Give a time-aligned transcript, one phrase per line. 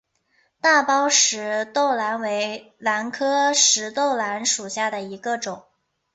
[0.59, 5.63] 大苞石豆兰为兰科石豆兰属下的一个种。